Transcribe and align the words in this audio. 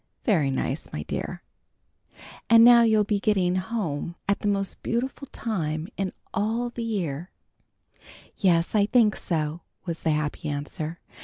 "Very 0.25 0.49
nice, 0.49 0.91
my 0.91 1.03
dear. 1.03 1.43
And 2.49 2.63
now 2.65 2.81
you'll 2.81 3.03
be 3.03 3.19
getting 3.19 3.53
home 3.57 4.15
at 4.27 4.39
the 4.39 4.47
most 4.47 4.81
beautiful 4.81 5.27
time 5.27 5.89
in 5.95 6.11
all 6.33 6.71
the 6.71 6.81
year." 6.81 7.29
"Yes, 8.35 8.73
I 8.73 8.87
think 8.87 9.15
so," 9.15 9.61
was 9.85 10.01
the 10.01 10.09
happy 10.09 10.49
answer. 10.49 10.97